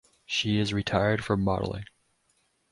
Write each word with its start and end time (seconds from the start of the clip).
She 0.25 0.57
is 0.57 0.73
retired 0.73 1.23
from 1.23 1.43
modeling. 1.43 1.85